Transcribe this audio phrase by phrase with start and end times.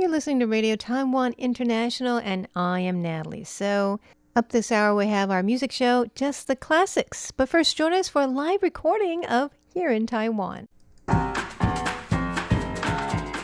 [0.00, 3.44] You're listening to Radio Taiwan International, and I am Natalie.
[3.44, 4.00] So,
[4.34, 7.30] up this hour, we have our music show, Just the Classics.
[7.30, 10.68] But first, join us for a live recording of Here in Taiwan.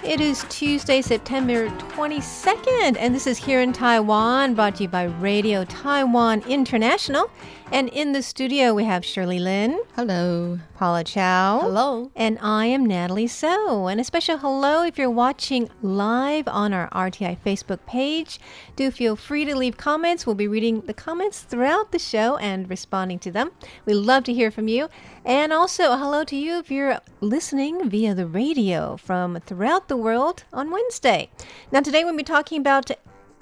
[0.07, 5.07] It is Tuesday, September 22nd, and this is Here in Taiwan, brought to you by
[5.07, 7.29] Radio Taiwan International.
[7.73, 10.61] And in the studio, we have Shirley Lin, Hello.
[10.77, 11.59] Paula Chow.
[11.61, 12.13] Hello.
[12.15, 13.89] And I am Natalie So.
[13.89, 18.39] And a special hello if you're watching live on our RTI Facebook page.
[18.77, 20.25] Do feel free to leave comments.
[20.25, 23.51] We'll be reading the comments throughout the show and responding to them.
[23.85, 24.89] We love to hear from you.
[25.27, 30.45] And also, hello to you if you're listening via the radio from throughout the world
[30.53, 31.31] on Wednesday.
[31.73, 32.93] Now, today we'll be talking about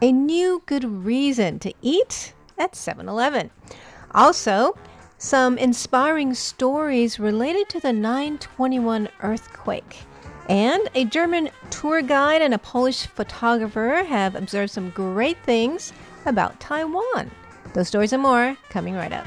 [0.01, 3.51] a new good reason to eat at 7 Eleven.
[4.15, 4.79] Also,
[5.19, 9.99] some inspiring stories related to the 921 earthquake.
[10.49, 15.93] And a German tour guide and a Polish photographer have observed some great things
[16.25, 17.31] about Taiwan.
[17.75, 19.27] Those stories and more coming right up.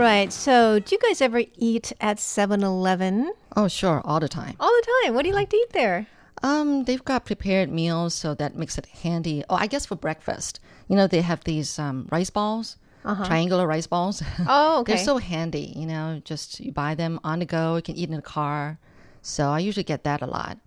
[0.00, 3.32] Right, so do you guys ever eat at 7 Eleven?
[3.56, 4.56] Oh, sure, all the time.
[4.58, 5.14] All the time.
[5.14, 6.06] What do you like to eat there?
[6.42, 9.44] Um, they've got prepared meals, so that makes it handy.
[9.50, 13.86] Oh, I guess for breakfast, you know, they have these um, rice balls, triangular rice
[13.86, 14.22] balls.
[14.46, 14.94] Oh, okay.
[14.94, 16.20] They're so handy, you know.
[16.24, 17.76] Just you buy them on the go.
[17.76, 18.78] You can eat in the car.
[19.22, 20.58] So I usually get that a lot.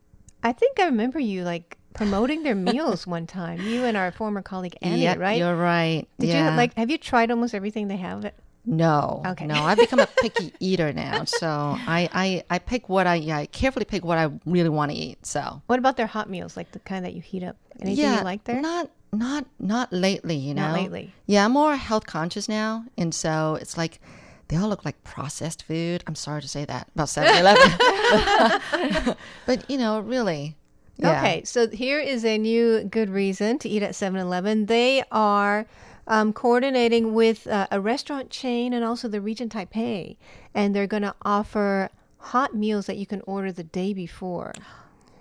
[0.44, 3.62] I think I remember you like promoting their meals one time.
[3.62, 5.40] You and our former colleague Annie, Yep, right?
[5.40, 6.08] You're right.
[6.20, 6.52] Did yeah.
[6.52, 6.76] you like?
[6.76, 8.32] Have you tried almost everything they have?
[8.66, 9.22] No.
[9.26, 9.46] Okay.
[9.46, 11.26] No, I've become a picky eater now.
[11.26, 14.92] So I, I, I pick what I, yeah, I carefully pick what I really want
[14.92, 15.26] to eat.
[15.26, 17.58] So What about their hot meals, like the kind that you heat up?
[17.82, 18.62] Anything yeah, you like there?
[18.62, 20.68] Not not not lately, you know.
[20.68, 21.14] Not lately.
[21.28, 24.00] Yeah, I'm more health conscious now, and so it's like
[24.48, 26.04] they all look like processed food.
[26.08, 29.16] I'm sorry to say that about 7-Eleven.
[29.46, 30.56] but you know, really.
[30.98, 31.20] Yeah.
[31.20, 34.68] Okay, so here is a new good reason to eat at 7 Eleven.
[34.68, 35.66] They are
[36.08, 40.18] um, coordinating with uh, a restaurant chain and also the Regent Taipei,
[40.54, 44.54] and they're going to offer hot meals that you can order the day before.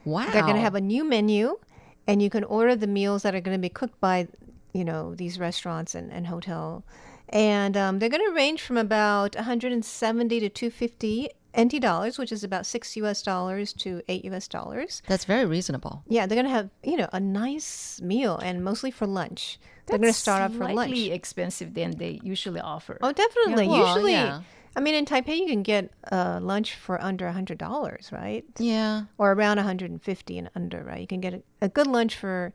[0.05, 0.29] Wow.
[0.33, 1.59] They're going to have a new menu,
[2.07, 4.29] and you can order the meals that are going to be cooked by,
[4.73, 6.85] you know, these restaurants and, and hotel.
[7.29, 12.43] And um, they're going to range from about 170 to 250 NT dollars, which is
[12.45, 15.03] about six US dollars to eight US dollars.
[15.07, 16.03] That's very reasonable.
[16.09, 19.59] Yeah, they're going to have, you know, a nice meal and mostly for lunch.
[19.87, 20.75] they're going to start off for lunch.
[20.75, 22.99] slightly expensive than they usually offer.
[23.03, 23.69] Oh, definitely.
[23.69, 24.41] Well, Usually, yeah.
[24.75, 28.45] I mean, in Taipei, you can get uh, lunch for under $100, right?
[28.59, 29.03] Yeah.
[29.19, 31.01] or around 150 and under, right?
[31.01, 32.55] You can get a, a good lunch for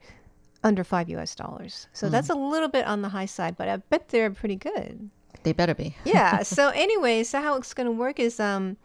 [0.64, 1.88] under five US dollars.
[1.94, 5.12] So that's a little bit on the high side, but I bet they're pretty good.
[5.48, 5.96] They better be.
[6.04, 6.44] Yeah.
[6.44, 8.76] so anyway, so how it's going to work is um,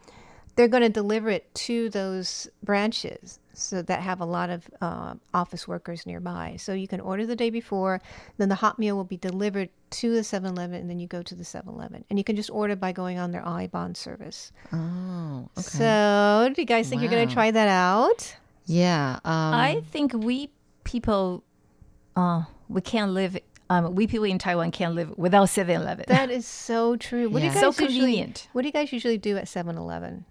[0.55, 5.15] they're going to deliver it to those branches so that have a lot of uh,
[5.33, 6.55] office workers nearby.
[6.57, 7.99] So you can order the day before,
[8.37, 11.35] then the hot meal will be delivered to the 7-Eleven, and then you go to
[11.35, 12.05] the 7-Eleven.
[12.09, 14.53] And you can just order by going on their ibon service.
[14.71, 15.67] Oh, okay.
[15.67, 18.35] So do you guys think you're going to try that out?
[18.65, 19.19] yeah.
[19.25, 20.49] Um, I think we
[20.85, 21.43] people,
[22.15, 23.37] uh, we can't live.
[23.69, 26.05] Um, we people in Taiwan can't live without 7-Eleven.
[26.07, 27.29] That is so true.
[27.29, 28.47] What do you guys So usually, convenient.
[28.53, 30.25] What do you guys usually do at 7-Eleven?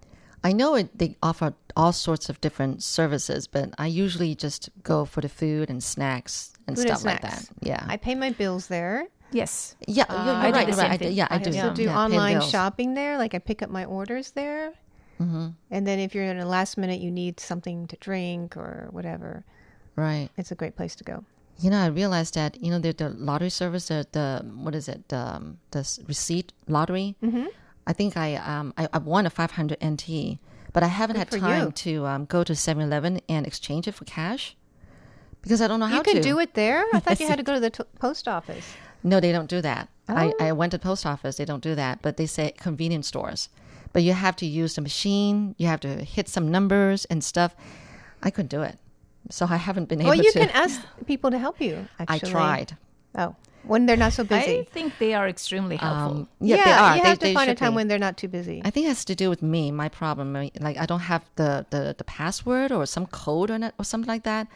[0.44, 5.04] I know it, they offer all sorts of different services, but I usually just go
[5.04, 7.48] for the food and snacks and Food and stuff like that.
[7.60, 7.84] Yeah.
[7.88, 9.06] I pay my bills there.
[9.32, 9.76] yes.
[9.86, 10.66] yeah, you're, you're I do right.
[10.66, 10.92] the you're same right.
[10.92, 11.12] I, thing.
[11.12, 11.50] yeah, I, I do.
[11.52, 13.18] have I also do yeah, online shopping there.
[13.18, 14.72] Like I pick up my orders there.
[15.20, 15.48] Mm-hmm.
[15.70, 19.44] And then if you're in a last minute, you need something to drink or whatever,
[19.94, 20.28] Right.
[20.36, 21.24] it's a great place to go.
[21.62, 24.88] You know, I realized that you know the, the lottery service, the, the what is
[24.88, 27.14] it, um, the receipt lottery.
[27.22, 27.46] Mm-hmm.
[27.86, 30.38] I think I um I, I won a five hundred NT,
[30.72, 31.72] but I haven't had time you.
[31.72, 34.56] to um, go to 7-Eleven and exchange it for cash
[35.42, 36.22] because I don't know how you can to.
[36.22, 36.84] do it there.
[36.92, 38.64] I thought you had to go to the t- post office.
[39.04, 39.88] No, they don't do that.
[40.08, 40.44] I, Oh.
[40.46, 41.36] I went to the post office.
[41.36, 43.48] They don't do that, but they say convenience stores.
[43.92, 45.54] But you have to use the machine.
[45.58, 47.54] You have to hit some numbers and stuff.
[48.22, 48.78] I couldn't do it,
[49.30, 50.38] so I haven't been able to Well, you to.
[50.38, 51.86] can ask people to help you.
[52.08, 52.76] I tried.
[53.16, 53.34] Oh,
[53.64, 54.60] when they're not so busy.
[54.60, 56.18] I think they are extremely helpful.
[56.22, 56.96] Um, yeah, they are.
[56.96, 57.76] you They- have to they find a time be.
[57.76, 58.60] when they're not too busy.
[58.64, 60.32] I think it has to do with me, my problem.
[60.60, 64.08] Like I don't have the the, the password or some code or, not, or something
[64.08, 64.48] like that.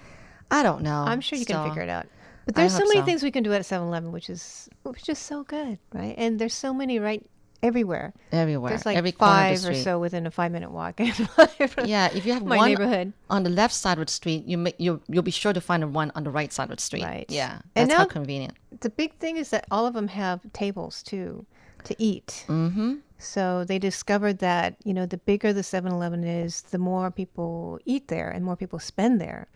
[0.51, 1.05] I don't know.
[1.07, 2.07] I'm sure you So, can figure it out.
[2.47, 3.05] But there's so many so.
[3.05, 6.15] things we can do at 7-Eleven, which is which is so good, right?
[6.17, 7.25] And there's so many right
[7.67, 8.13] everywhere.
[8.33, 11.01] Everywhere, There's like every of the five or so within a five minute walk.
[11.85, 13.13] Yeah, if you have my one neighborhood.
[13.29, 15.95] on the left side of the street, you make you you'll be sure to find
[15.95, 17.05] one on the right side of the street.
[17.05, 17.27] Right.
[17.29, 18.55] Yeah, And that's how convenient.
[18.81, 21.45] the big thing is that all of them have tables too
[21.85, 22.45] to eat.
[22.49, 22.95] Mm-hmm.
[23.19, 28.09] So they discovered that you know the bigger the 7-Eleven is, the more people eat
[28.09, 29.49] there and more people spend there.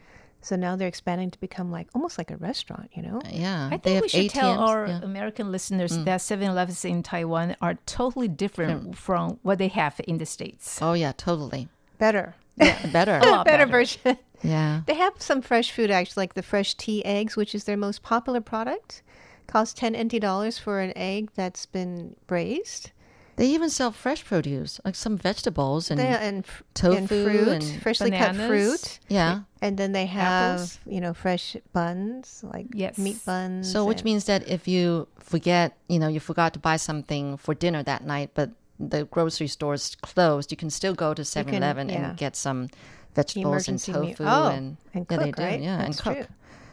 [0.43, 2.91] So now they're expanding to become like almost like a restaurant.
[2.95, 3.19] You know.
[3.19, 5.01] Uh, yeah, I they think have we should tell our yeah.
[5.03, 6.05] American listeners mm.
[6.05, 10.79] that 7-Elevens in Taiwan are totally different from what they have in the States.
[10.81, 11.69] Oh yeah, totally.
[11.99, 12.35] Better.
[12.57, 13.21] Yeah, better.
[13.25, 13.71] lot better better.
[13.71, 14.19] version.
[14.43, 14.83] yeah.
[14.87, 18.03] They have some fresh food actually, like the fresh tea eggs, which is their most
[18.03, 19.03] popular product.
[19.47, 22.93] Costs ten NT dollars for an egg that's been braised.
[23.41, 26.45] They even sell fresh produce, like some vegetables and They, and,
[26.75, 28.99] tofu and fruit, and freshly cut fruit.
[29.09, 29.41] yeah.
[29.63, 30.79] And then they have, Apples.
[30.85, 32.99] you know, fresh buns, like Yes.
[32.99, 33.73] meat buns.
[33.73, 37.39] So, which and- means that if you forget, you know, you forgot to buy something
[37.39, 41.55] for dinner that night, but the grocery store's closed, you can still go to 7
[41.55, 42.11] Eleven yeah.
[42.11, 42.69] and get some
[43.15, 45.43] vegetables and emergency meal- tofu oh, and, and yeah, they cook, do.
[45.43, 45.61] right?
[45.63, 46.17] Yeah, That's and cook.
[46.27, 46.27] true.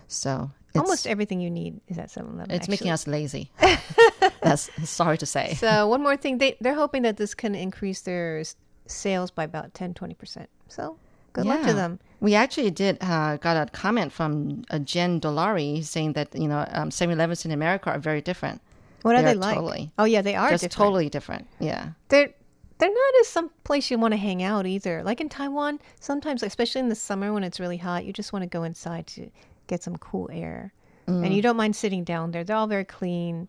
[0.09, 2.51] So, it's, almost everything you need is at 7-Eleven.
[2.51, 3.51] it's making us lazy.
[4.41, 5.53] That's sorry to say.
[5.55, 8.43] So one more thing, they they're hoping that this can increase their
[8.85, 10.47] sales by about 10 20%.
[10.67, 10.97] So
[11.33, 11.99] good luck to them.
[12.19, 16.65] We actually did uh, got a comment from uh, Jen Dolari saying that you know
[16.71, 18.61] um, 7-Elevens in America are very different.
[19.03, 19.55] What are They they are like?
[19.55, 20.77] totally- Oh yeah, they are Just different.
[20.85, 21.47] totally different.
[21.59, 21.89] Yeah.
[22.09, 22.33] They're
[22.79, 25.01] they're not as some place you want to hang out either.
[25.03, 28.43] Like in Taiwan, sometimes, especially in the summer when it's really hot, you just want
[28.43, 29.29] to go inside to
[29.67, 30.73] get some cool air,
[31.07, 31.25] Mm.
[31.25, 32.43] and you don't mind sitting down there.
[32.43, 33.47] They're all very clean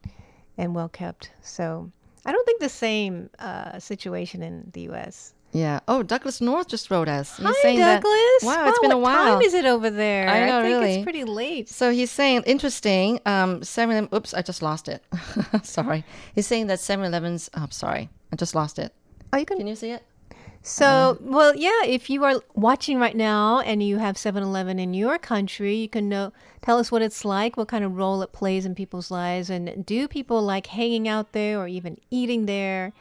[0.56, 1.31] and well kept.
[1.43, 1.91] So
[2.25, 5.35] I don't think the same uh, situation in the U.S.
[5.53, 5.81] Yeah.
[5.88, 7.37] Oh, Douglas North just wrote us.
[7.38, 8.43] He's Hi, saying that- Douglas.
[8.44, 9.25] wow, it's been a while.
[9.25, 10.29] what time is it over there?
[10.29, 10.94] I know, think really.
[10.97, 11.69] it's pretty late.
[11.70, 13.19] So he's saying interesting.
[13.26, 14.09] Um, Seven.
[14.14, 15.03] Oops, I just lost it.
[15.62, 16.05] sorry.
[16.35, 17.49] He's saying that Seven Elevens.
[17.55, 18.93] I'm sorry, I just lost it.
[19.32, 20.03] Oh, you can Can you see it?
[20.62, 24.93] So, well, yeah, if you are watching right now and you have 7 Eleven in
[24.93, 28.32] your country, you can know, tell us what it's like, what kind of role it
[28.32, 32.93] plays in people's lives, and do people like hanging out there or even eating there?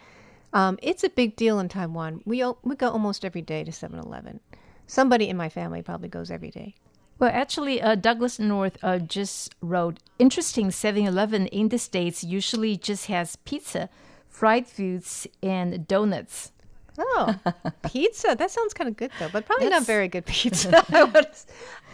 [0.54, 2.21] Um, it's a big deal in Taiwan.
[2.25, 4.39] We, we go almost every day to 7 Eleven.
[4.86, 6.75] Somebody in my family probably goes every day.
[7.19, 12.77] Well, actually, uh, Douglas North uh, just wrote interesting 7 Eleven in the States usually
[12.77, 13.89] just has pizza,
[14.30, 16.51] fried foods, and donuts.
[16.98, 17.36] Oh,
[17.86, 18.36] pizza.
[18.38, 20.84] That sounds kind of good, though, but probably not very good pizza.
[20.96, 21.28] I would,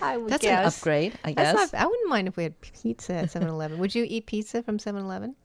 [0.01, 0.59] I would That's guess.
[0.59, 1.55] an upgrade, I guess.
[1.55, 3.77] That's not, I wouldn't mind if we had pizza at 7 Eleven.
[3.79, 5.35] Would you eat pizza from 7 Eleven?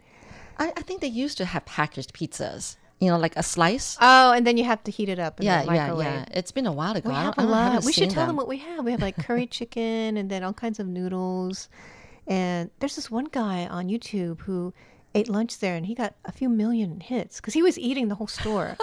[0.59, 2.77] I, I think they used to have packaged pizzas.
[3.01, 3.97] You know, like a slice.
[4.01, 6.25] Oh, and then you have to heat it up in yeah, yeah, yeah.
[6.33, 7.09] It's been a while ago.
[7.11, 7.85] We have a I don't- I lot.
[7.85, 8.31] We should tell them.
[8.31, 8.37] them.
[8.37, 8.85] what we have.
[8.85, 11.69] We have like curry chicken and then all kinds of noodles.
[12.27, 14.75] And there's this one guy on YouTube who
[15.15, 18.17] ate lunch there and he got a few million hits because he was eating the
[18.17, 18.77] whole store.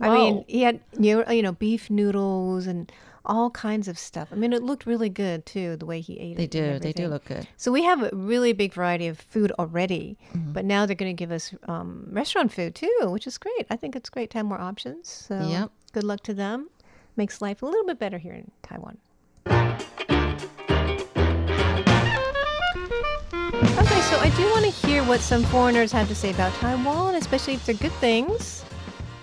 [0.00, 2.90] I mean, he had you know beef noodles and
[3.26, 4.28] all kinds of stuff.
[4.32, 6.50] I mean, it looked really good too the way he ate They it.
[6.50, 6.78] They do.
[6.78, 7.46] They do look good.
[7.58, 10.52] So we have a really big variety of food already, Mm-hmm.
[10.52, 13.66] but now they're going to give us um, restaurant food too, which is great.
[13.68, 15.08] I think it's great to have more options.
[15.10, 15.70] So Yep.
[15.92, 16.70] good luck to them.
[17.16, 18.96] Makes life a little bit better here in Taiwan.
[23.82, 27.16] Okay, so I do want to hear what some foreigners have to say about Taiwan,
[27.16, 28.64] especially if they're good things.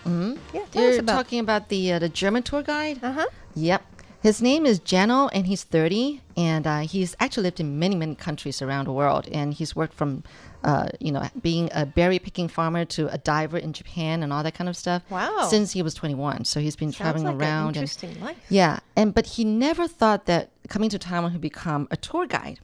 [0.08, 0.56] Mm-hmm.
[0.56, 1.14] Yeah, You're about.
[1.16, 3.00] talking about the uh, the German tour guide.
[3.04, 3.26] Uh huh.
[3.56, 3.84] Yep.
[4.24, 8.16] His name is Jano, and he's 30, and uh, he's actually lived in many, many
[8.16, 9.28] countries around the world.
[9.32, 10.24] And he's worked from,
[10.64, 14.42] uh, you know, being a berry picking farmer to a diver in Japan and all
[14.42, 15.04] that kind of stuff.
[15.12, 15.46] Wow.
[15.50, 17.68] Since he was 21, so he's been Sounds traveling like an around.
[17.68, 18.38] and interesting life.
[18.50, 22.60] yeah, and but he never thought that coming to Taiwan he'd become a tour guide.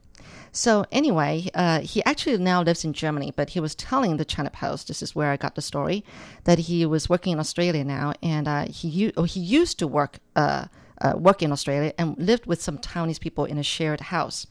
[0.54, 4.50] So anyway, uh, he actually now lives in Germany, but he was telling the China
[4.50, 6.04] Post, this is where I got the story,
[6.44, 10.20] that he was working in Australia now, and uh, he oh, he used to work
[10.36, 10.66] uh,
[11.00, 14.46] uh, work in Australia and lived with some Taiwanese people in a shared house.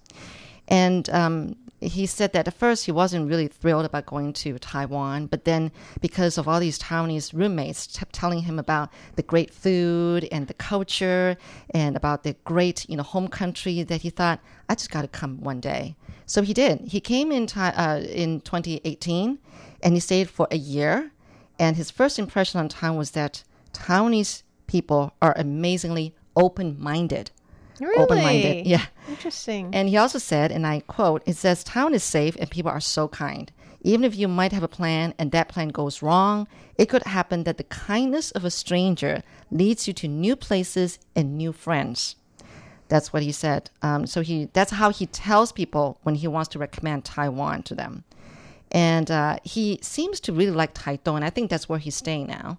[0.68, 5.28] And um, he said that at first he wasn't really thrilled about going to Taiwan,
[5.28, 5.72] but then
[6.02, 10.54] because of all these Taiwanese roommates kept telling him about the great food and the
[10.54, 11.38] culture
[11.72, 15.08] and about the great, you know, home country, that he thought, I just got to
[15.08, 15.96] come one day.
[16.25, 16.82] So he did.
[16.82, 19.40] He came in uh, in 2018,
[19.82, 21.12] and he stayed for a year.
[21.60, 27.32] And his first impression on Taiwan was that Taiwanese people are amazingly open-minded.
[27.98, 28.66] Open-minded.
[28.66, 28.86] Yeah.
[29.10, 29.74] Interesting.
[29.74, 32.80] And he also said, and I quote, it says, Taiwan is safe and people are
[32.80, 33.52] so kind.
[33.82, 36.48] Even if you might have a plan and that plan goes wrong,
[36.78, 39.22] it could happen that the kindness of a stranger
[39.52, 42.16] leads you to new places and new friends.
[42.88, 43.70] That's what he said.
[43.82, 47.75] Um, so he that's how he tells people when he wants to recommend Taiwan to
[47.75, 48.04] them.
[48.72, 52.28] And uh, he seems to really like Taitung, and I think that's where he's staying
[52.28, 52.58] now.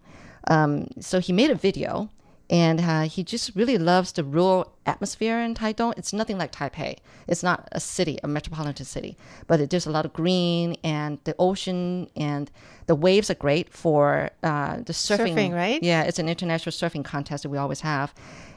[0.49, 2.09] Um, so he made a video,
[2.51, 5.95] and uh, he just really loves the rural atmosphere in Taitung.
[5.97, 6.99] It's nothing like Taipei.
[7.27, 11.19] It's not a city, a metropolitan city, but it, there's a lot of green and
[11.25, 12.51] the ocean and
[12.87, 15.35] the waves are great for uh, the surfing.
[15.35, 15.83] Surfing, right?
[15.83, 18.15] Yeah, it's an international surfing contest that we always have.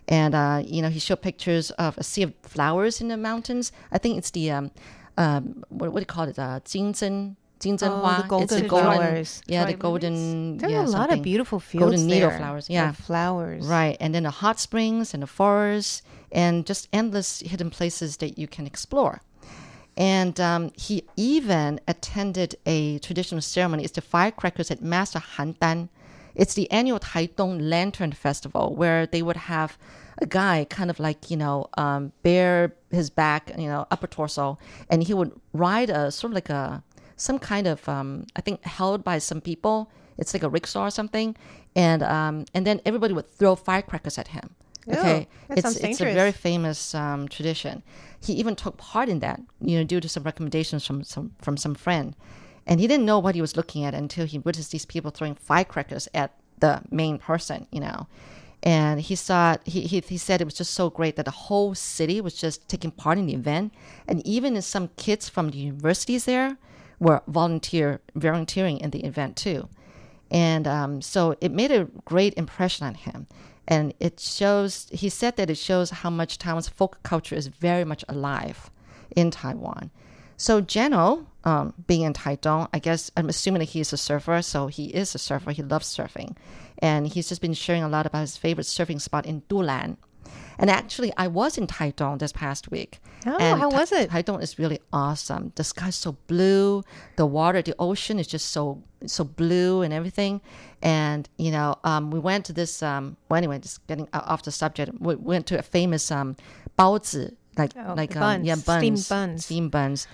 [0.10, 3.72] And, uh, you know, he showed pictures of a sea of flowers in the mountains.
[3.92, 4.72] I think it's the, um,
[5.18, 6.38] um, what, what do you call it?
[6.38, 7.36] Uh, Jinzhen.
[7.60, 9.42] Jinzhen Oh, the golden it's flowers.
[9.48, 10.58] Yeah, the golden.
[10.58, 11.20] there yeah, are a lot something.
[11.20, 12.70] of beautiful fields Golden needle there flowers.
[12.70, 12.92] Yeah.
[12.92, 13.66] flowers.
[13.66, 13.98] Right.
[14.00, 18.48] And then the hot springs and the forests and just endless hidden places that you
[18.48, 19.22] can explore.
[19.96, 23.84] And um, he even attended a traditional ceremony.
[23.84, 25.90] It's the firecrackers at Master Han Handan.
[26.36, 29.76] It's the annual Taitung Lantern Festival where they would have
[30.20, 34.58] a guy kind of like, you know, um, bare his back, you know, upper torso,
[34.90, 36.84] and he would ride a sort of like a,
[37.18, 39.92] some kind of, um, I think held by some people.
[40.18, 41.36] It's like a rickshaw or something.
[41.76, 44.56] And, um, and then everybody would throw firecrackers at him.
[44.90, 45.28] Okay.
[45.50, 47.84] that it's, it's a very famous um, tradition.
[48.22, 51.58] He even took part in that, you know, due to some recommendations from some from
[51.58, 52.16] some friend,
[52.66, 55.36] and he didn't know what he was looking at until he witnessed these people throwing
[55.36, 58.08] firecrackers at the main person, you know.
[58.64, 61.76] And he saw he, he he said it was just so great that the whole
[61.76, 63.74] city was just taking part in the event,
[64.08, 66.58] and even some kids from the universities there
[67.00, 69.70] were volunteer volunteering in the event too.
[70.30, 73.28] And um, so it made a great impression on him.
[73.68, 77.84] And it shows, he said that it shows how much Taiwan's folk culture is very
[77.84, 78.70] much alive
[79.16, 79.92] in Taiwan.
[80.38, 84.42] So Jeno, um, being in Taitung, I guess I'm assuming that he's a surfer.
[84.42, 85.52] So he is a surfer.
[85.52, 86.38] He loves surfing.
[86.80, 89.98] And he's just been sharing a lot about his favorite surfing spot in Dulan.
[90.60, 93.00] And actually, I was in Taitung this past week.
[93.26, 94.10] Oh, and how Ta- was it?
[94.10, 95.52] Taitung is really awesome.
[95.56, 96.84] The sky's so blue.
[97.16, 100.42] The water, the ocean is just so so blue and everything.
[100.82, 102.82] And you know, um, we went to this.
[102.82, 104.92] Um, well, anyway, just getting off the subject.
[105.00, 106.36] We went to a famous um,
[106.78, 109.46] baozi, like Oh, like um, yeah buns, buns, steamed buns.
[109.46, 110.08] steamed buns.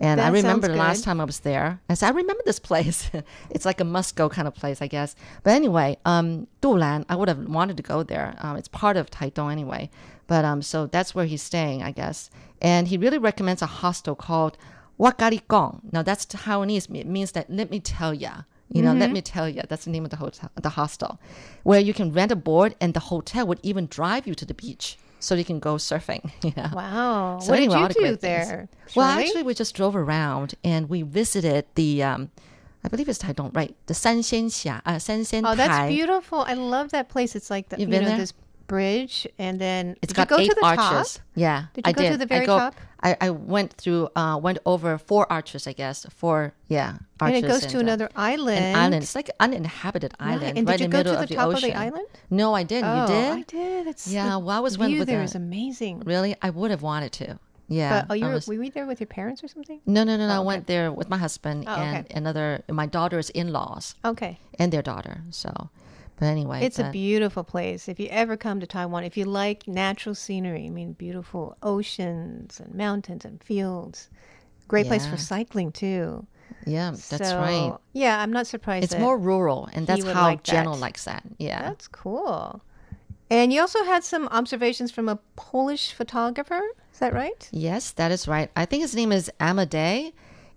[0.00, 1.78] And I remember the last time I was there.
[1.90, 3.10] I said, I remember this place.
[3.50, 5.14] it's like a must go kind of place, I guess.
[5.42, 8.34] But anyway, um, Dulan, I would have wanted to go there.
[8.38, 9.90] Um, it's part of Taitung anyway.
[10.26, 12.30] But um, so that's where he's staying, I guess.
[12.62, 14.56] And he really recommends a hostel called
[14.98, 15.82] Wakari Gong.
[15.92, 16.94] Now that's Taiwanese.
[16.98, 18.42] It means that let me tell ya.
[18.72, 19.00] You know, Mm-hmm.
[19.00, 19.62] let me tell you.
[19.68, 21.18] That's the name of the hotel, the hostel,
[21.64, 24.54] where you can rent a board, and the hotel would even drive you to the
[24.54, 26.30] beach, so you can go surfing.
[26.44, 26.70] You know?
[26.74, 27.38] Wow.
[27.40, 28.68] So what anyway, did you do there?
[28.96, 32.30] Well, actually, we just drove around and we visited the, um,
[32.82, 33.76] I believe it's Taitung, right?
[33.86, 36.40] The Sanxianxia, uh, Sanxian Oh, that's beautiful.
[36.40, 37.36] I love that place.
[37.36, 38.18] It's like the, You've you been know there?
[38.18, 38.32] this
[38.74, 41.14] bridge, and then It's did got you go eight to the arches.
[41.14, 41.22] top?
[41.34, 42.12] Yeah, Did you I go did.
[42.12, 42.74] to the very I go, top?
[43.02, 46.06] I, I went through, uh, went over four arches, I guess.
[46.20, 48.64] Four, yeah, And it goes to uh, another island.
[48.64, 49.02] An island.
[49.02, 51.28] It's like uninhabited island, And right did you in go the middle to the of
[51.28, 51.70] the top ocean.
[51.70, 52.06] of the island?
[52.30, 52.88] No, I didn't.
[52.90, 53.32] Oh, you did?
[53.32, 53.86] I did.
[53.92, 56.00] It's Yeah, well, I was view went with there a- amazing.
[56.12, 56.32] Really?
[56.46, 57.38] I would have wanted to.
[57.68, 57.90] Yeah.
[58.02, 59.80] But oh, you were, was- were you there with your parents or something?
[59.86, 60.34] no, no, no, no.
[60.34, 60.46] I okay.
[60.46, 62.14] went there with my husband Oh, and okay.
[62.20, 64.38] another, my daughter's in-laws Okay.
[64.58, 65.22] and their daughter.
[65.30, 65.70] So,
[66.20, 67.88] but anyway, It's a beautiful place.
[67.88, 72.60] If you ever come to Taiwan, if you like natural scenery, I mean, beautiful oceans
[72.60, 74.08] and mountains and fields.
[74.68, 76.26] Great place for cycling too.
[76.66, 77.76] yeah, that's So, right.
[77.92, 78.84] Yeah, I'm not surprised.
[78.84, 80.66] It's more rural, and that's how like that.
[80.78, 81.24] Likes that.
[81.38, 81.62] Yeah.
[81.62, 82.60] That's cool.
[83.30, 86.60] And you also had some observations from a Polish photographer.
[86.92, 87.48] Is that right?
[87.52, 88.50] Yes, that is right.
[88.56, 90.12] I think his name is Amadei,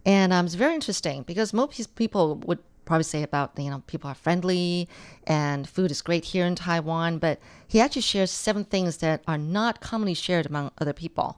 [0.06, 4.10] and um, it's very interesting because most people would probably say about you know people
[4.10, 4.88] are friendly
[5.26, 9.38] and food is great here in Taiwan, but he actually shares seven things that are
[9.38, 11.38] not commonly shared among other people.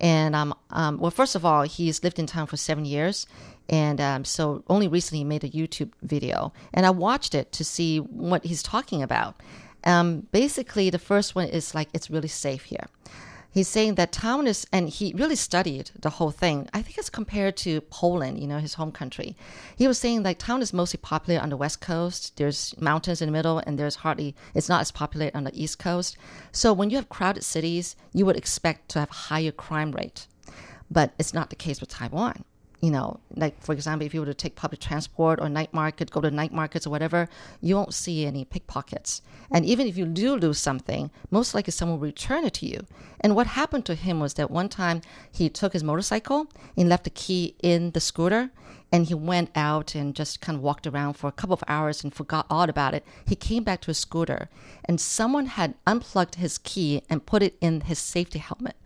[0.00, 3.26] And um, um, well, first of all, he's lived in town for seven years,
[3.68, 7.64] and um, so only recently he made a YouTube video, and I watched it to
[7.64, 9.40] see what he's talking about.
[9.84, 12.86] Um, basically, the first one is like it's really safe here.
[13.54, 16.68] He's saying that Taiwan is, and he really studied the whole thing.
[16.74, 19.36] I think it's compared to Poland, you know, his home country.
[19.76, 22.36] He was saying like Taiwan is mostly popular on the west coast.
[22.36, 25.78] There's mountains in the middle, and there's hardly, it's not as popular on the east
[25.78, 26.16] coast.
[26.50, 30.26] So when you have crowded cities, you would expect to have higher crime rate,
[30.90, 32.44] but it's not the case with Taiwan.
[32.84, 36.10] You know, like for example, if you were to take public transport or night market,
[36.10, 37.28] go to night markets or whatever,
[37.62, 39.22] you won't see any pickpockets.
[39.50, 42.80] And even if you do lose something, most likely someone will return it to you.
[43.22, 45.00] And what happened to him was that one time
[45.32, 48.50] he took his motorcycle and left the key in the scooter
[48.92, 52.04] and he went out and just kind of walked around for a couple of hours
[52.04, 53.04] and forgot all about it.
[53.24, 54.50] He came back to his scooter
[54.84, 58.76] and someone had unplugged his key and put it in his safety helmet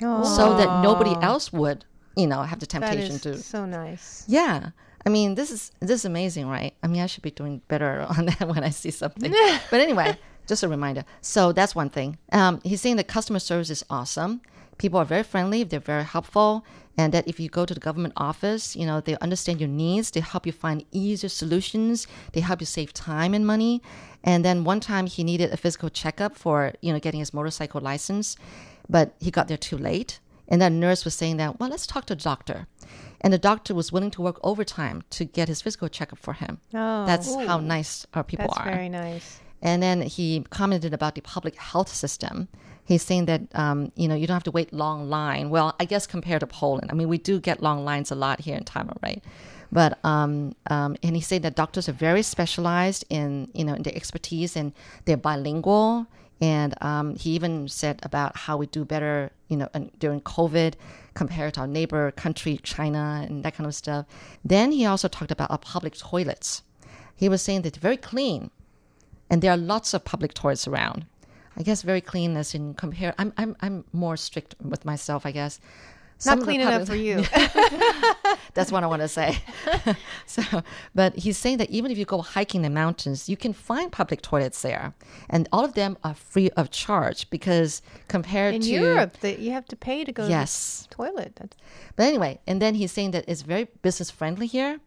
[0.00, 1.84] so that nobody else would,
[2.16, 3.36] you know, I have the temptation is to.
[3.38, 4.24] so nice.
[4.26, 4.70] Yeah.
[5.04, 6.74] I mean, this is this is amazing, right?
[6.82, 9.32] I mean, I should be doing better on that when I see something.
[9.70, 10.18] but anyway,
[10.48, 11.04] just a reminder.
[11.20, 12.18] So that's one thing.
[12.32, 14.40] Um, he's saying the customer service is awesome.
[14.78, 15.62] People are very friendly.
[15.62, 16.64] They're very helpful,
[16.98, 20.10] and that if you go to the government office, you know they understand your needs.
[20.10, 22.06] They help you find easier solutions.
[22.32, 23.82] They help you save time and money.
[24.24, 27.80] And then one time he needed a physical checkup for you know getting his motorcycle
[27.80, 28.36] license,
[28.88, 30.18] but he got there too late.
[30.48, 32.66] And that nurse was saying that, well, let's talk to the doctor.
[33.20, 36.60] And the doctor was willing to work overtime to get his physical checkup for him.
[36.74, 38.64] Oh, That's how nice our people That's are.
[38.64, 39.40] very nice.
[39.62, 42.48] And then he commented about the public health system.
[42.84, 45.50] He's saying that um, you know you don't have to wait long line.
[45.50, 48.40] Well, I guess compared to Poland, I mean we do get long lines a lot
[48.40, 49.24] here in Taiwan, right?
[49.72, 53.82] But um, um, and he said that doctors are very specialized in you know in
[53.82, 54.72] their expertise and
[55.04, 56.06] they're bilingual.
[56.40, 60.74] And um, he even said about how we do better, you know, during COVID
[61.14, 64.04] compared to our neighbor country, China, and that kind of stuff.
[64.44, 66.62] Then he also talked about our public toilets.
[67.14, 68.50] He was saying that they're very clean,
[69.30, 71.06] and there are lots of public toilets around.
[71.56, 73.14] I guess very clean as in compare.
[73.16, 75.24] I'm I'm I'm more strict with myself.
[75.24, 75.58] I guess.
[76.18, 77.24] Some Not clean enough for you.
[78.54, 79.38] That's what I want to say.
[80.26, 80.42] so,
[80.94, 83.92] but he's saying that even if you go hiking in the mountains, you can find
[83.92, 84.94] public toilets there,
[85.28, 89.40] and all of them are free of charge because compared to In to Europe, that
[89.40, 91.36] you have to pay to go yes, to the toilet.
[91.36, 91.56] That's,
[91.96, 94.80] but anyway, and then he's saying that it's very business friendly here.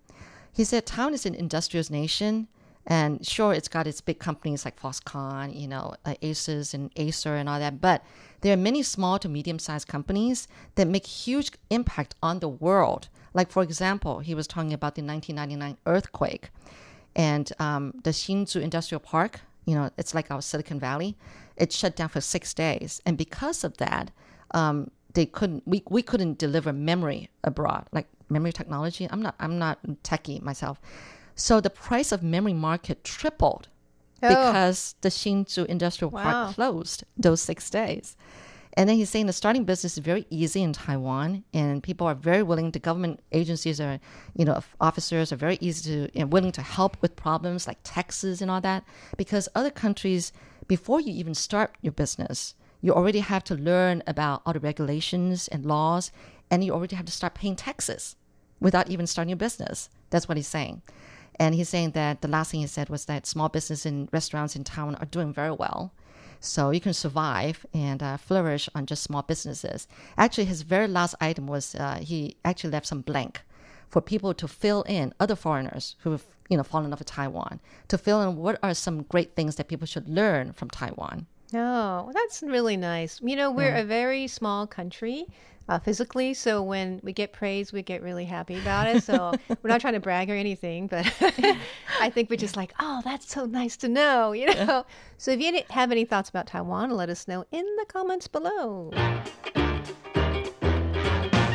[0.52, 2.48] He said Taiwan is an industrious nation,
[2.88, 7.36] and sure, it's got its big companies like Foxconn, you know, uh, Asus and Acer
[7.36, 7.80] and all that.
[7.80, 8.04] But
[8.42, 13.10] there are many small to medium sized companies that make huge impact on the world.
[13.34, 16.50] Like for example, he was talking about the 1999 earthquake,
[17.16, 19.42] and um, the Hsinchu Industrial Park.
[19.66, 21.16] You know, it's like our Silicon Valley.
[21.56, 24.12] It shut down for six days, and because of that,
[24.52, 29.58] um, they couldn't we, we couldn't deliver memory abroad like memory technology i'm not i'm
[29.58, 30.80] not techie myself
[31.36, 33.68] so the price of memory market tripled
[34.22, 34.28] Oh.
[34.30, 36.24] because the Hsinchu industrial Wow.
[36.24, 38.16] park closed those six days
[38.74, 42.14] and then he's saying the starting business is very easy in Taiwan, and people are
[42.16, 42.72] very willing.
[42.72, 44.00] The government agencies are,
[44.36, 48.42] you know, officers are very easy to and willing to help with problems like taxes
[48.42, 48.84] and all that.
[49.18, 50.32] Because other countries,
[50.68, 55.48] before you even start your business, you already have to learn about all the regulations
[55.48, 56.12] and laws,
[56.52, 58.16] and you already have to start paying taxes
[58.60, 59.90] without even starting your business.
[60.12, 60.84] That's what he's saying.
[61.40, 64.56] And he's saying that the last thing he said was that small business and restaurants
[64.56, 65.94] in town are doing very well.
[66.42, 69.88] So you can survive and uh, flourish on just small businesses.
[70.18, 73.42] Actually, his very last item was uh, he actually left some blank
[73.90, 77.60] for people to fill in, other foreigners who have you know fallen off of Taiwan,
[77.88, 81.26] to fill in what are some great things that people should learn from Taiwan.
[81.54, 83.20] oh, that's really nice.
[83.22, 85.26] You know, we're a very small country.
[85.70, 89.04] Uh, physically, so when we get praise, we get really happy about it.
[89.04, 91.06] So we're not trying to brag or anything, but
[92.02, 94.84] I think we're just like, oh, that's so nice to know, you know.
[95.20, 98.92] So if you have any thoughts about Taiwan, let us know in the comments below.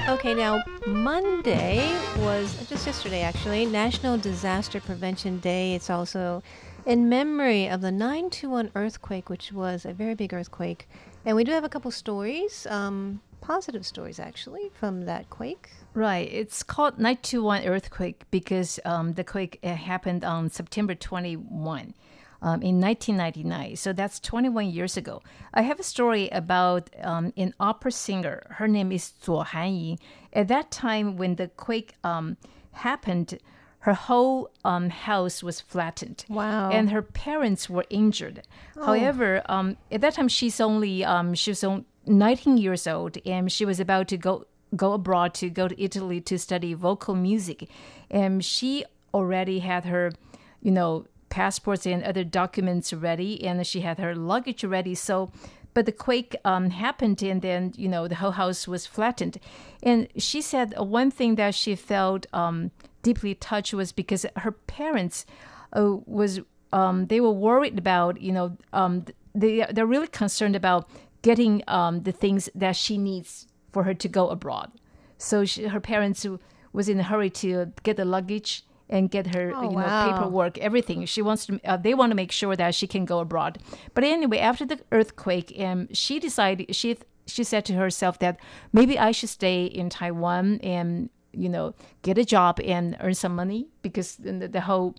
[0.09, 1.79] Okay, now Monday
[2.18, 5.74] was just yesterday actually, National Disaster Prevention Day.
[5.74, 6.40] It's also
[6.87, 10.88] in memory of the 921 earthquake, which was a very big earthquake.
[11.24, 15.70] And we do have a couple stories, um, positive stories actually, from that quake.
[15.92, 16.28] Right.
[16.33, 21.94] It's called 921 earthquake because um, the quake uh, happened on September 21
[22.40, 23.76] um, in 1999.
[23.76, 25.22] So that's 21 years ago.
[25.52, 28.46] I have a story about um, an opera singer.
[28.50, 29.98] Her name is Zuo Hanyi.
[30.33, 32.38] At that time, when the quake um,
[32.72, 33.38] happened,
[33.80, 36.24] her whole um, house was flattened.
[36.30, 36.70] Wow.
[36.70, 38.42] And her parents were injured.
[38.74, 43.51] However, um, at that time, she's only um, she was only 19 years old, and
[43.51, 47.69] she was about to go go abroad to go to Italy to study vocal music,
[48.11, 50.12] and she already had her,
[50.61, 54.95] you know, passports and other documents ready, and she had her luggage ready.
[54.95, 55.31] So,
[55.73, 59.38] but the quake um, happened, and then you know the whole house was flattened.
[59.83, 62.71] And she said one thing that she felt um,
[63.03, 65.27] deeply touched was because her parents
[65.73, 66.40] uh, was
[66.73, 70.88] um, they were worried about you know um, they they're really concerned about
[71.25, 74.71] getting um, the things that she needs for her to go abroad.
[75.19, 76.27] So she, her parents
[76.73, 80.05] was in a hurry to get the luggage and get her Oh, you know wow.
[80.13, 83.19] paperwork everything she wants to uh, they want to make sure that she can go
[83.21, 83.59] abroad
[83.95, 88.39] but anyway after the earthquake um, she decided she she said to herself that
[88.75, 93.35] maybe i should stay in taiwan and you know get a job and earn some
[93.35, 94.95] money because the, the whole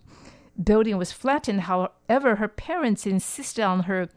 [0.70, 4.08] building was flattened however her parents insisted on her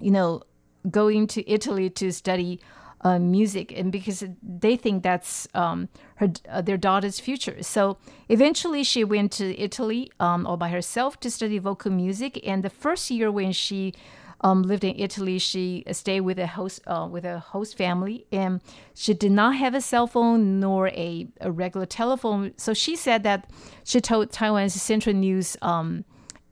[0.00, 0.42] you know,
[0.90, 2.60] going to Italy to study
[3.00, 7.62] uh, music, and because they think that's um, her uh, their daughter's future.
[7.62, 12.40] So eventually, she went to Italy um, all by herself to study vocal music.
[12.46, 13.92] And the first year when she
[14.40, 18.60] um, lived in Italy, she stayed with a host uh, with a host family, and
[18.94, 22.52] she did not have a cell phone nor a, a regular telephone.
[22.56, 23.50] So she said that
[23.84, 26.04] she told Taiwan's Central News um,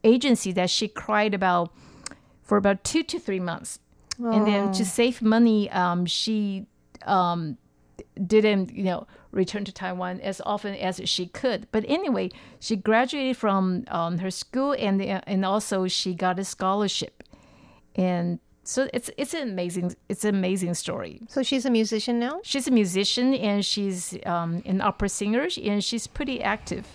[0.05, 1.73] agency that she cried about
[2.43, 3.79] for about two to three months.
[4.19, 6.67] And then to save money, um, she
[7.07, 7.57] um,
[8.27, 11.67] didn't, you know, return to Taiwan as often as she could.
[11.73, 17.23] But anyway, she graduated from um, her school, and and also she got a scholarship.
[17.95, 21.23] And so it's it's an amazing it's an amazing story.
[21.29, 22.41] So she's a musician now?
[22.45, 26.87] She's a musician and she's um, an opera singer, and she's pretty active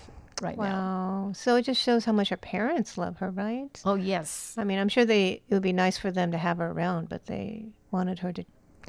[0.42, 1.28] right now.
[1.28, 1.32] Wow.
[1.34, 3.82] So it just shows how much her parents love her, right?
[3.86, 6.58] Oh yes, I mean, I'm sure they it would be nice for them to have
[6.58, 8.46] her around, but they wanted her to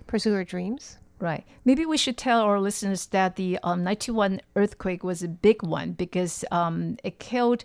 [0.07, 0.99] pursue her dreams.
[1.21, 1.45] Right.
[1.65, 5.93] Maybe we should tell our listeners that the um, 91 earthquake was a big one
[5.93, 7.65] because um, it killed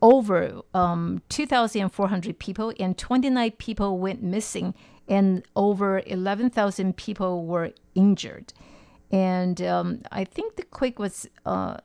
[0.00, 4.74] over um, 2,400 people and 29 people went missing
[5.08, 8.52] and over 11,000 people were injured.
[9.10, 11.78] And um, I think the quake was uh,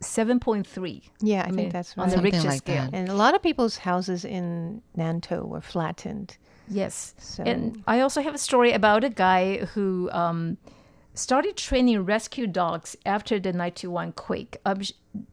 [0.00, 2.10] 7.3 Yeah, I, mean, think that's on right.
[2.10, 2.84] the Something Richter like scale.
[2.84, 2.94] that.
[2.94, 6.36] and a lot of people's houses in Nantou were flattened.
[6.68, 7.14] Yes.
[7.18, 10.58] So- And I also have a story about a guy who um,
[11.14, 14.56] started training rescue dogs after the 91 quake.
[14.64, 14.92] Um, sh-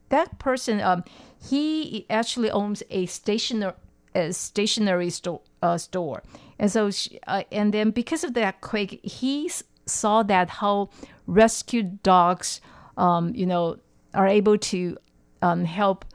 [0.09, 1.03] that person, um,
[1.49, 3.73] he actually owns a stationer,
[4.15, 6.23] a stationary store, uh, store.
[6.57, 10.89] And so, sh uh, and then because of that quake, he s- saw that how
[11.27, 12.61] rescued dogs,
[12.97, 13.77] um, you know,
[14.15, 14.97] are able to
[15.41, 16.05] um, help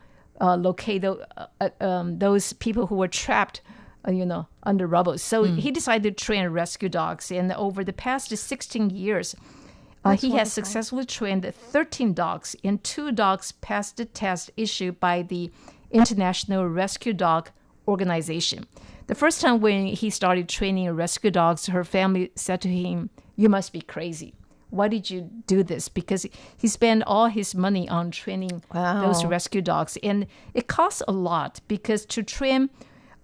[0.40, 3.60] uh, locate tho- uh, uh, um, those people who were trapped,
[4.06, 5.18] uh, you know, under rubble.
[5.18, 9.36] So he decided to train rescue dogs, and over the past 16 years,
[10.04, 15.22] uh, he has successfully trained 13 dogs, and two dogs passed the test issued by
[15.22, 15.50] the
[15.90, 17.50] International Rescue Dog
[17.86, 18.66] Organization.
[19.08, 23.48] The first time when he started training rescue dogs, her family said to him, "You
[23.48, 24.34] must be crazy."
[24.70, 25.88] Why did you do this?
[25.88, 31.12] Because he spent all his money on training those rescue dogs, and it costs a
[31.12, 32.70] lot because to train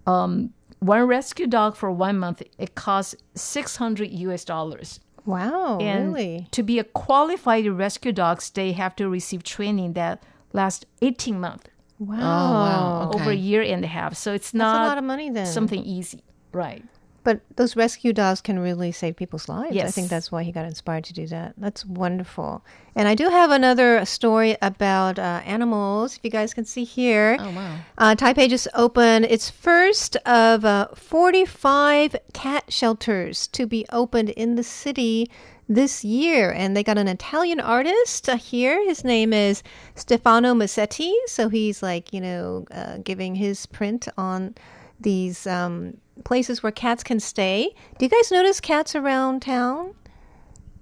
[0.05, 4.43] um, one rescue dog for one month, it costs six hundred U.S.
[4.45, 4.99] dollars.
[5.25, 6.47] Wow, And really?
[6.51, 11.65] to be a qualified rescue dogs, they have to receive training that lasts eighteen months,
[11.99, 12.17] Wow.
[12.17, 13.11] wow.
[13.13, 14.15] over a year and a half.
[14.15, 15.45] So it's That's not a lot of money then.
[15.45, 16.83] something easy, right?
[17.27, 19.75] But those rescue dogs can really save people's lives.
[19.75, 19.89] Yes.
[19.89, 21.55] I think that's why he got inspired to do that.
[21.57, 22.63] That's wonderful.
[22.95, 26.15] And I do have another story about uh, animals.
[26.15, 27.75] If you guys can see here, Oh, wow.
[27.97, 34.55] uh, Taipei just opened its first of uh, 45 cat shelters to be opened in
[34.55, 35.29] the city
[35.67, 36.49] this year.
[36.53, 38.81] And they got an Italian artist uh, here.
[38.87, 39.63] His name is
[39.95, 41.13] Stefano Massetti.
[41.25, 44.55] So he's like, you know, uh, giving his print on
[44.97, 47.73] these um, places where cats can stay.
[47.97, 49.93] Do you guys notice cats around town?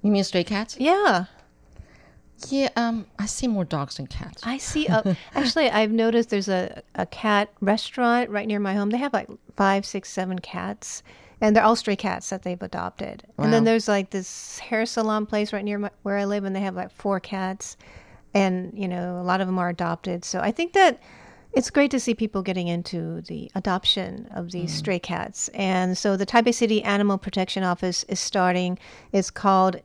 [0.01, 0.77] You mean stray cats?
[0.79, 1.25] Yeah.
[2.49, 4.43] Yeah, um, I see more dogs than cats.
[4.45, 4.87] I see.
[4.87, 8.89] A, actually, I've noticed there's a, a cat restaurant right near my home.
[8.89, 11.01] They have like five, six, seven cats,
[11.41, 13.23] and they're all stray cats that they've adopted.
[13.37, 13.45] Wow.
[13.45, 16.55] And then there's like this hair salon place right near my, where I live, and
[16.55, 17.77] they have like four cats,
[18.33, 20.25] and you know a lot of them are adopted.
[20.25, 20.99] So I think that
[21.55, 25.47] it's great to see people getting into the adoption of these stray cats.
[25.53, 28.77] And so the Taipei City Animal Protection Office is starting.
[29.11, 29.77] It's called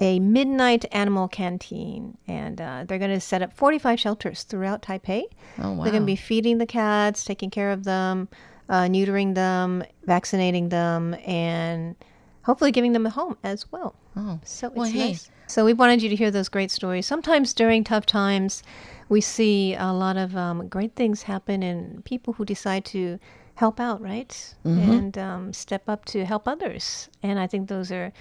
[0.00, 5.24] a midnight animal canteen, and uh, they're going to set up 45 shelters throughout Taipei.
[5.58, 5.82] Oh, wow.
[5.82, 8.28] They're going to be feeding the cats, taking care of them,
[8.68, 11.96] uh, neutering them, vaccinating them, and
[12.42, 13.96] hopefully giving them a home as well.
[14.16, 14.98] Oh, So it's Well, hey.
[15.08, 15.30] nice.
[15.48, 17.06] So we wanted you to hear those great stories.
[17.06, 18.62] Sometimes during tough times,
[19.08, 23.18] we see a lot of um, great things happen and people who decide to
[23.54, 24.54] help out, right?
[24.64, 27.08] And um, step up to help others.
[27.22, 28.12] And I think those are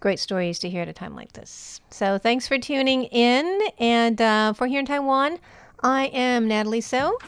[0.00, 1.80] great stories to hear at a time like this.
[1.90, 3.60] So thanks for tuning in.
[3.78, 5.38] And uh, for here in Taiwan,
[5.82, 7.18] I am Natalie So.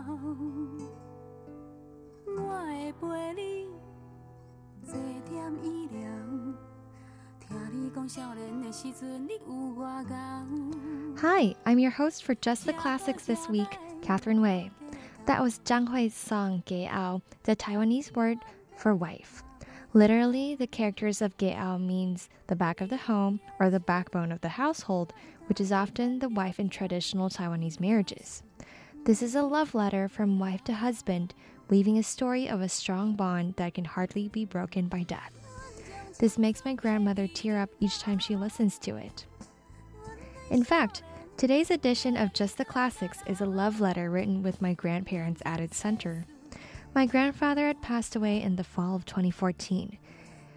[2.27, 3.67] 我会陪你
[4.83, 4.93] 坐
[5.27, 5.99] 点医疗。
[11.17, 14.69] Hi, I'm your host for Just the Classics this week, Catherine Wei.
[15.25, 18.37] That was Zhang Hui's song Geao, the Taiwanese word
[18.75, 19.43] for wife.
[19.95, 24.41] Literally, the characters of Geao means the back of the home or the backbone of
[24.41, 25.13] the household,
[25.47, 28.43] which is often the wife in traditional Taiwanese marriages.
[29.05, 31.33] This is a love letter from wife to husband,
[31.69, 35.31] weaving a story of a strong bond that can hardly be broken by death.
[36.19, 39.25] This makes my grandmother tear up each time she listens to it.
[40.49, 41.03] In fact,
[41.37, 45.61] today's edition of Just the Classics is a love letter written with my grandparents at
[45.61, 46.25] its center.
[46.95, 49.97] My grandfather had passed away in the fall of 2014.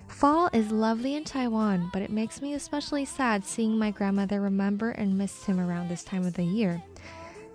[0.07, 4.91] Fall is lovely in Taiwan, but it makes me especially sad seeing my grandmother remember
[4.93, 6.81] and miss him around this time of the year.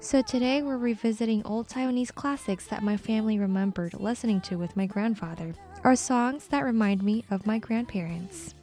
[0.01, 4.85] So today we're revisiting old Taiwanese classics that my family remembered listening to with my
[4.85, 8.53] grandfather, or songs that remind me of my grandparents.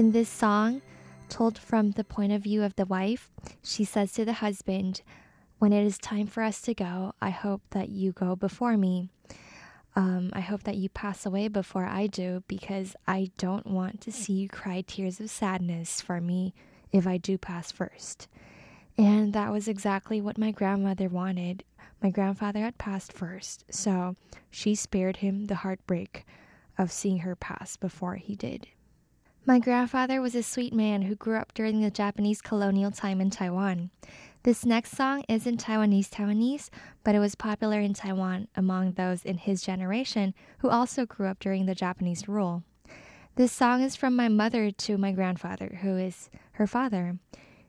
[0.00, 0.80] In this song,
[1.28, 3.30] told from the point of view of the wife,
[3.62, 5.02] she says to the husband,
[5.58, 9.10] When it is time for us to go, I hope that you go before me.
[9.94, 14.10] Um, I hope that you pass away before I do because I don't want to
[14.10, 16.54] see you cry tears of sadness for me
[16.92, 18.26] if I do pass first.
[18.96, 21.62] And that was exactly what my grandmother wanted.
[22.02, 24.16] My grandfather had passed first, so
[24.50, 26.24] she spared him the heartbreak
[26.78, 28.66] of seeing her pass before he did.
[29.46, 33.30] My grandfather was a sweet man who grew up during the Japanese colonial time in
[33.30, 33.90] Taiwan.
[34.42, 36.68] This next song isn't Taiwanese Taiwanese,
[37.04, 41.38] but it was popular in Taiwan among those in his generation who also grew up
[41.40, 42.64] during the Japanese rule.
[43.36, 47.18] This song is from my mother to my grandfather, who is her father.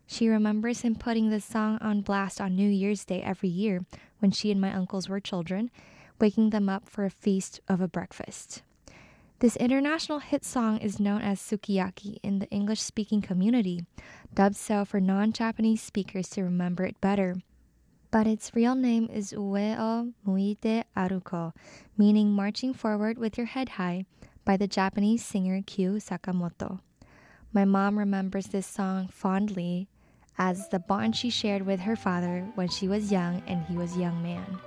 [0.06, 3.86] She remembers him putting this song on blast on New Year's Day every year
[4.20, 5.72] when she and my uncles were children,
[6.20, 8.62] waking them up for a feast of a breakfast.
[9.42, 13.88] This international hit song is known as sukiyaki in the English speaking community,
[14.36, 17.34] dubbed so for non Japanese speakers to remember it better.
[18.12, 21.54] But its real name is Ueo Muite Aruko,
[21.98, 24.06] meaning marching forward with your head high,
[24.46, 26.82] by the Japanese singer Kyu Sakamoto.
[27.52, 29.88] My mom remembers this song fondly
[30.38, 33.96] as the bond she shared with her father when she was young and he was
[33.96, 34.62] a young man.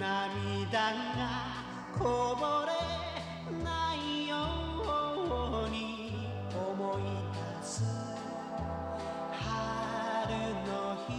[0.00, 1.28] 涙が
[1.92, 2.72] こぼれ
[3.62, 4.34] ないよ
[5.66, 7.02] うに思い
[7.60, 7.84] 出す
[9.30, 10.32] 春
[10.64, 11.10] の日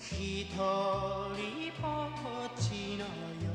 [0.00, 0.58] 一人
[1.80, 1.86] ぼ
[2.44, 3.06] っちの
[3.40, 3.46] 夜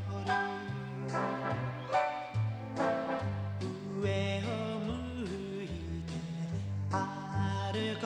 [4.01, 4.07] 上
[4.45, 4.87] を向
[5.63, 5.67] い
[6.07, 6.11] て
[6.89, 6.95] 歩
[7.99, 8.03] こ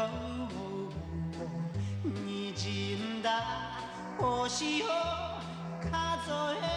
[2.03, 3.27] う滲んだ
[4.17, 5.26] 星を
[6.27, 6.76] so heavy.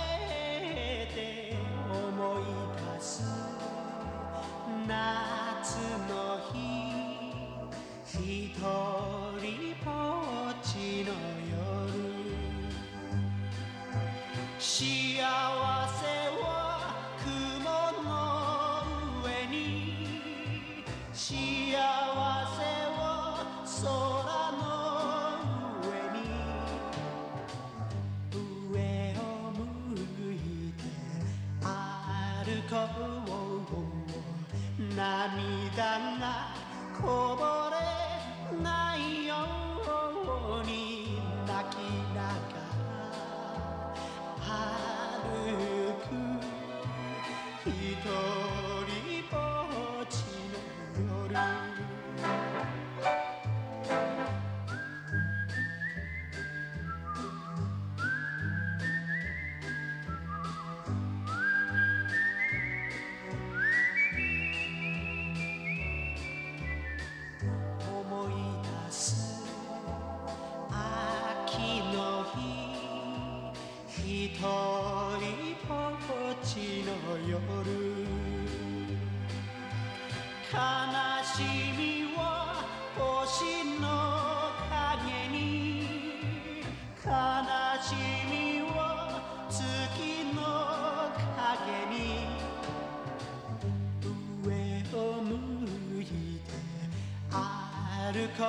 [98.12, 98.42] 歩こ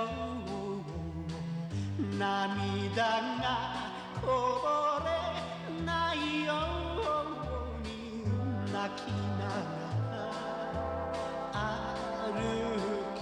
[2.00, 3.46] う涙が
[4.20, 4.26] こ
[4.64, 4.66] ぼ
[5.06, 6.52] れないよ
[7.06, 7.92] うに
[8.74, 9.06] 泣き
[9.38, 9.54] なが
[11.54, 11.62] ら
[12.24, 12.42] 歩
[13.20, 13.22] く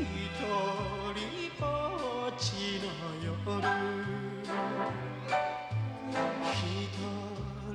[0.00, 0.06] 一
[0.40, 1.20] 人
[1.60, 1.62] ぼ
[2.28, 2.88] っちの
[3.22, 3.28] 夜
[6.50, 6.96] 一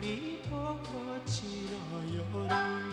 [0.02, 0.06] 人
[0.50, 1.32] ぼっち
[1.70, 1.78] の
[2.12, 2.87] 夜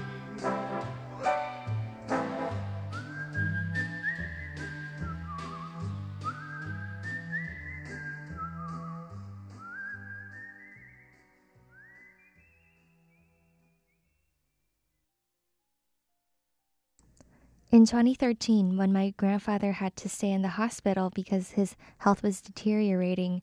[17.85, 22.41] In 2013, when my grandfather had to stay in the hospital because his health was
[22.41, 23.43] deteriorating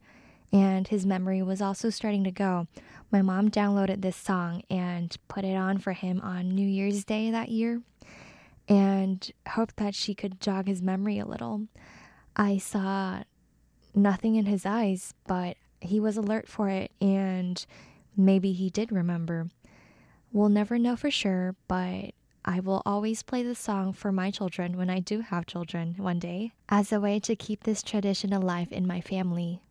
[0.51, 2.65] and his memory was also starting to go,
[3.11, 7.29] my mom downloaded this song and put it on for him on New Year's Day
[7.29, 7.83] that year
[8.67, 11.67] and hoped that she could jog his memory a little.
[12.35, 13.21] I saw
[13.93, 17.63] nothing in his eyes, but he was alert for it and
[18.17, 19.51] maybe he did remember.
[20.33, 24.77] We'll never know for sure, but I will always play the song for my children
[24.77, 28.71] when I do have children one day as a way to keep this tradition alive
[28.71, 29.61] in my family.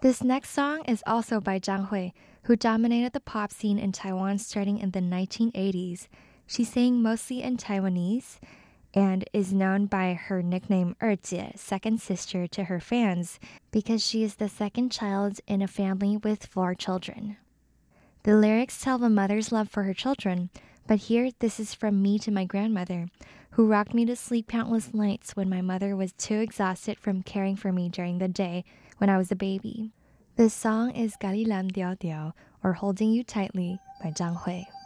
[0.00, 2.10] This next song is also by Jiang Hui,
[2.44, 6.08] who dominated the pop scene in Taiwan starting in the 1980s.
[6.46, 8.38] She sang mostly in Taiwanese
[8.94, 13.38] and is known by her nickname Erjie, second sister to her fans,
[13.70, 17.36] because she is the second child in a family with four children.
[18.24, 20.50] The lyrics tell a mother's love for her children,
[20.86, 23.08] but here this is from me to my grandmother,
[23.52, 27.56] who rocked me to sleep countless nights when my mother was too exhausted from caring
[27.56, 28.64] for me during the day
[28.98, 29.90] when I was a baby.
[30.36, 32.32] This song is Galilam Diao Diao,
[32.64, 34.81] or Holding You Tightly by Jiang Hui.「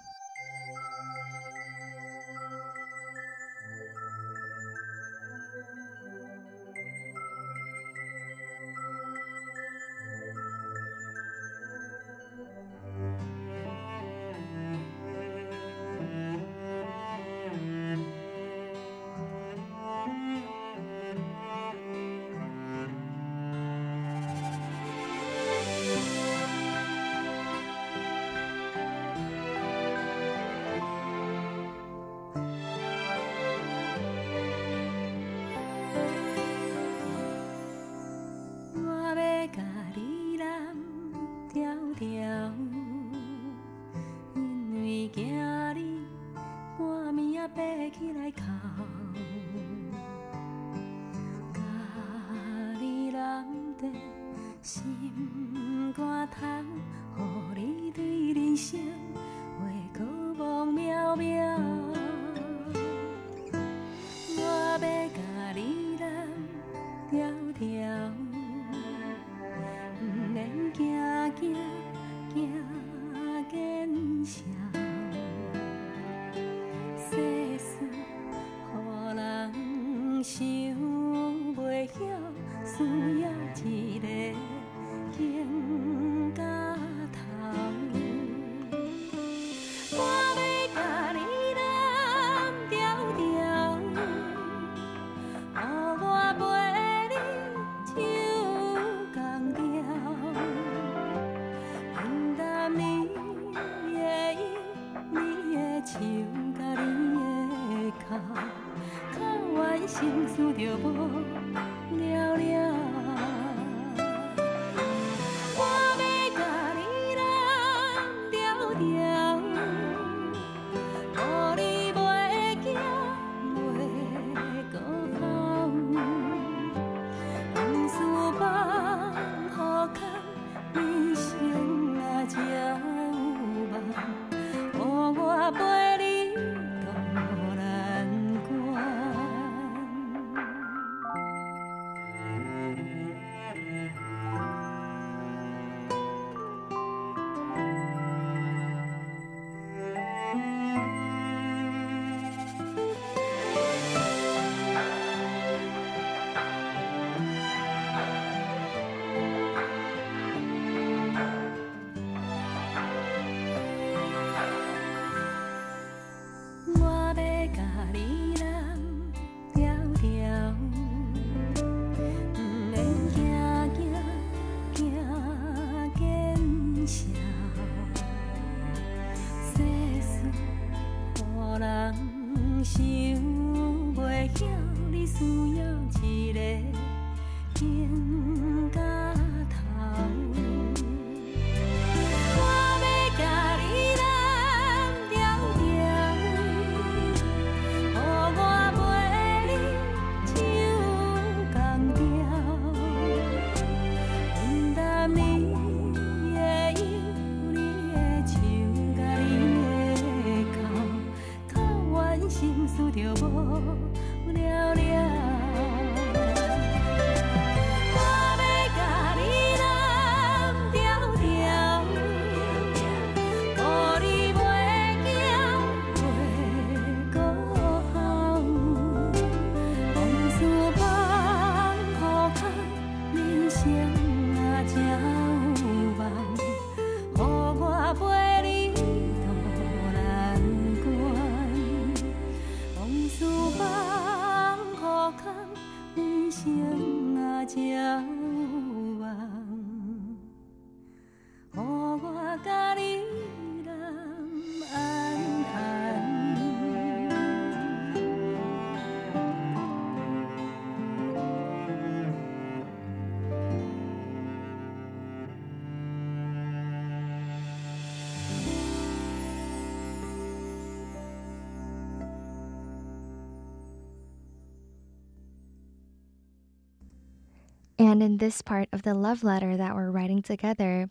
[277.79, 280.89] And in this part of the love letter that we're writing together,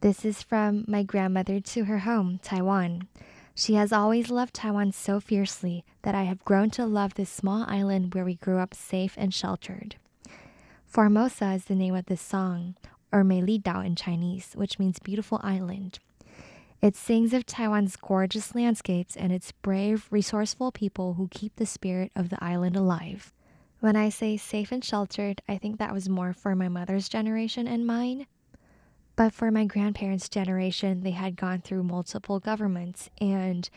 [0.00, 3.08] this is from my grandmother to her home, Taiwan.
[3.54, 7.64] She has always loved Taiwan so fiercely that I have grown to love this small
[7.68, 9.96] island where we grew up safe and sheltered.
[10.86, 12.76] Formosa is the name of this song,
[13.12, 15.98] or Meili Dao in Chinese, which means beautiful island.
[16.80, 22.12] It sings of Taiwan's gorgeous landscapes and its brave, resourceful people who keep the spirit
[22.16, 23.32] of the island alive.
[23.80, 27.66] When I say safe and sheltered, I think that was more for my mother's generation
[27.66, 28.26] and mine.
[29.16, 33.68] But for my grandparents' generation, they had gone through multiple governments and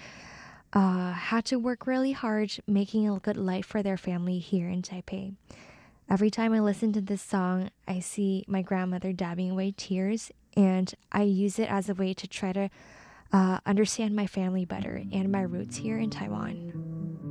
[0.73, 4.81] uh, had to work really hard making a good life for their family here in
[4.81, 5.35] Taipei.
[6.09, 10.93] Every time I listen to this song, I see my grandmother dabbing away tears, and
[11.13, 12.69] I use it as a way to try to
[13.31, 17.22] uh, understand my family better and my roots here in Taiwan.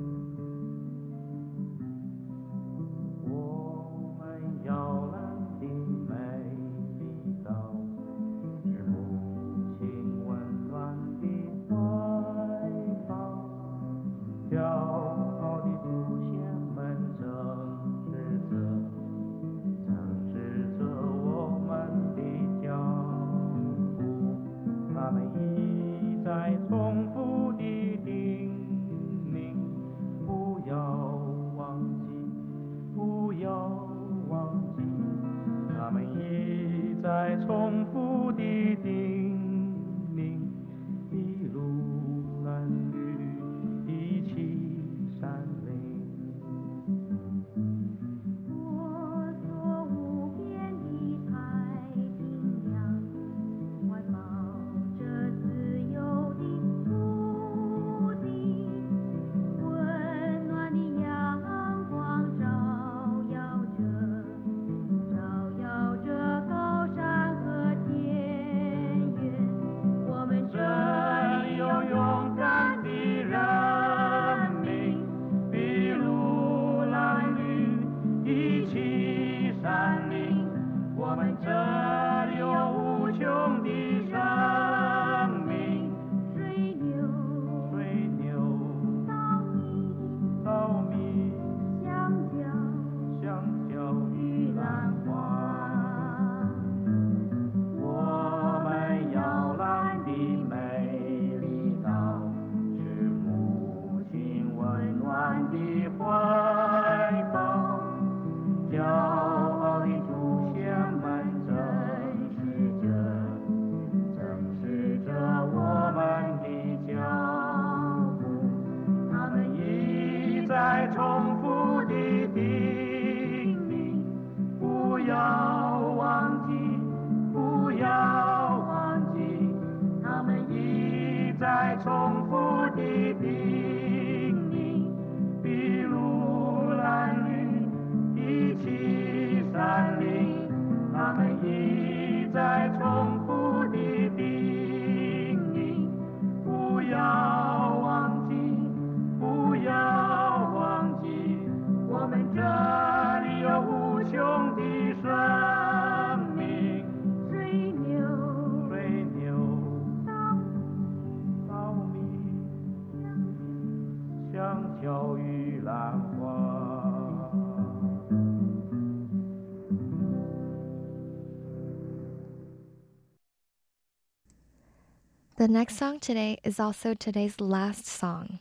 [175.43, 178.39] The next song today is also today's last song.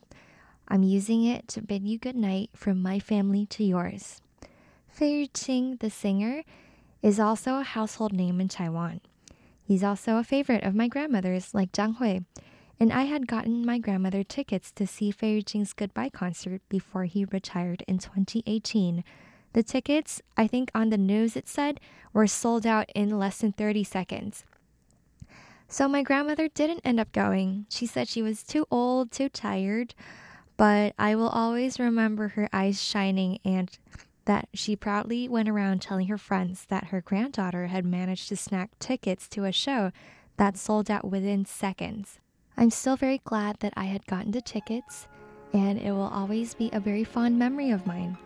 [0.67, 4.21] I'm using it to bid you good night from my family to yours.
[4.87, 6.43] Fei Yuqing, the singer,
[7.01, 9.01] is also a household name in Taiwan.
[9.63, 12.19] He's also a favorite of my grandmother's, like Jiang Hui,
[12.79, 17.25] and I had gotten my grandmother tickets to see Fei Yuqing's goodbye concert before he
[17.25, 19.03] retired in 2018.
[19.53, 21.79] The tickets, I think on the news it said,
[22.13, 24.45] were sold out in less than 30 seconds.
[25.71, 27.65] So my grandmother didn't end up going.
[27.69, 29.95] She said she was too old, too tired,
[30.57, 33.69] but I will always remember her eyes shining and
[34.25, 38.67] that she proudly went around telling her friends that her granddaughter had managed to snag
[38.79, 39.93] tickets to a show
[40.35, 42.19] that sold out within seconds.
[42.57, 45.07] I'm still very glad that I had gotten the tickets,
[45.53, 48.17] and it will always be a very fond memory of mine.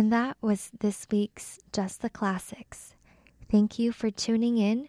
[0.00, 2.94] And that was this week's Just the Classics.
[3.50, 4.88] Thank you for tuning in,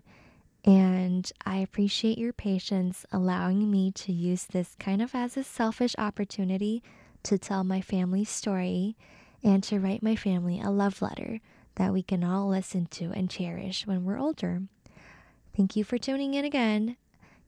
[0.64, 5.96] and I appreciate your patience allowing me to use this kind of as a selfish
[5.98, 6.82] opportunity
[7.24, 8.96] to tell my family's story
[9.44, 11.42] and to write my family a love letter
[11.76, 14.62] that we can all listen to and cherish when we're older.
[15.58, 16.96] Thank you for tuning in again.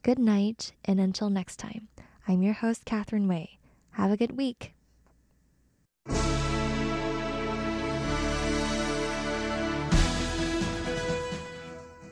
[0.01, 1.87] Good night, and until next time,
[2.27, 3.57] I'm your host, Catherine Way.
[3.91, 4.73] Have a good week.